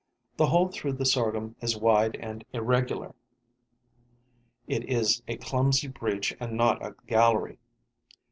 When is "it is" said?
4.65-5.21